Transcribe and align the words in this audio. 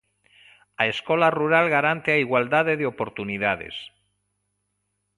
A 0.81 0.83
escola 0.93 1.29
rural 1.39 1.65
garante 1.75 2.09
a 2.11 2.21
igualdade 2.25 2.73
de 2.79 2.89
oportunidades. 2.93 3.75